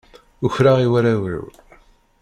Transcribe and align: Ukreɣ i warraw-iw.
Ukreɣ 0.45 0.77
i 0.79 0.87
warraw-iw. 0.91 1.43